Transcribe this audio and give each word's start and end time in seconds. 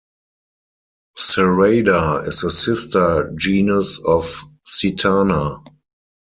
"Sarada" 1.15 2.27
is 2.27 2.39
the 2.39 2.49
sister 2.49 3.31
genus 3.37 3.99
of 4.03 4.23
"Sitana". 4.65 5.63